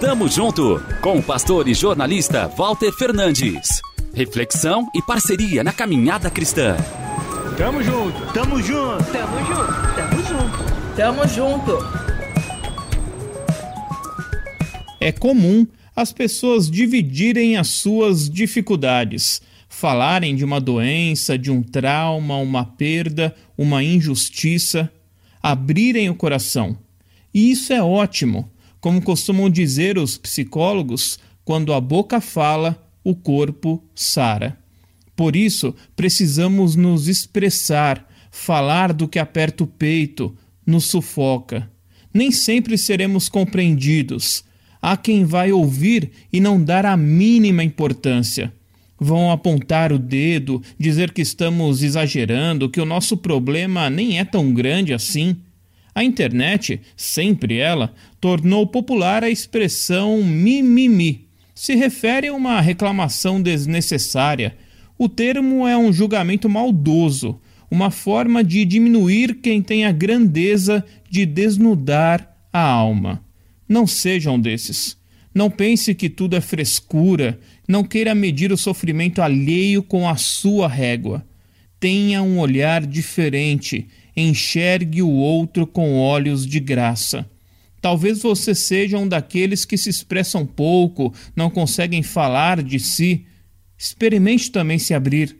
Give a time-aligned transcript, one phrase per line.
[0.00, 3.80] Tamo junto com o pastor e jornalista Walter Fernandes.
[4.12, 6.76] Reflexão e parceria na caminhada cristã.
[7.56, 11.78] Tamo junto, tamo junto, tamo junto, tamo junto, tamo junto.
[15.00, 15.66] É comum
[15.96, 23.34] as pessoas dividirem as suas dificuldades, falarem de uma doença, de um trauma, uma perda,
[23.56, 24.92] uma injustiça,
[25.42, 26.76] abrirem o coração.
[27.32, 28.51] E isso é ótimo.
[28.82, 34.58] Como costumam dizer os psicólogos, quando a boca fala, o corpo sara.
[35.14, 41.70] Por isso, precisamos nos expressar, falar do que aperta o peito, nos sufoca.
[42.12, 44.42] Nem sempre seremos compreendidos.
[44.82, 48.52] Há quem vai ouvir e não dar a mínima importância.
[48.98, 54.52] Vão apontar o dedo, dizer que estamos exagerando, que o nosso problema nem é tão
[54.52, 55.36] grande assim.
[55.94, 61.28] A internet, sempre ela, tornou popular a expressão mimimi.
[61.54, 64.56] Se refere a uma reclamação desnecessária.
[64.98, 67.40] O termo é um julgamento maldoso,
[67.70, 73.22] uma forma de diminuir quem tem a grandeza de desnudar a alma.
[73.68, 74.96] Não sejam desses.
[75.34, 80.68] Não pense que tudo é frescura, não queira medir o sofrimento alheio com a sua
[80.68, 81.26] régua.
[81.80, 87.26] Tenha um olhar diferente enxergue o outro com olhos de graça.
[87.80, 93.26] Talvez você seja um daqueles que se expressam pouco, não conseguem falar de si.
[93.76, 95.36] Experimente também se abrir.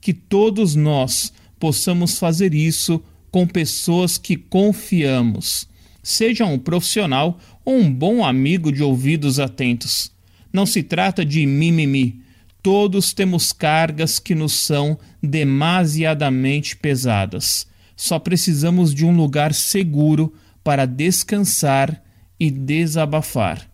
[0.00, 5.68] Que todos nós possamos fazer isso com pessoas que confiamos.
[6.02, 10.10] Seja um profissional ou um bom amigo de ouvidos atentos.
[10.52, 12.20] Não se trata de mimimi.
[12.62, 20.86] Todos temos cargas que nos são demasiadamente pesadas só precisamos de um lugar seguro para
[20.86, 22.02] descansar
[22.38, 23.68] e desabafar.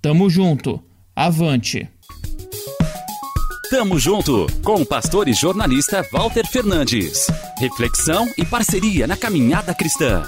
[0.00, 0.82] Tamo junto,
[1.14, 1.88] avante!
[3.70, 7.26] Tamo junto com o pastor e jornalista Walter Fernandes.
[7.58, 10.22] Reflexão e parceria na caminhada cristã.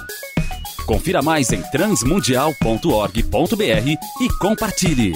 [0.84, 3.89] Confira mais em transmundial.org.br
[4.21, 5.12] e compartilhe.